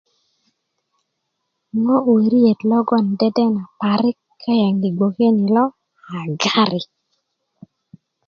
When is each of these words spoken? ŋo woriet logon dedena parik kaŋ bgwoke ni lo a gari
ŋo 1.83 1.95
woriet 2.07 2.59
logon 2.71 3.05
dedena 3.19 3.63
parik 3.81 4.17
kaŋ 4.41 4.73
bgwoke 4.83 5.27
ni 5.37 5.45
lo 5.55 5.65
a 6.17 6.17
gari 6.41 6.81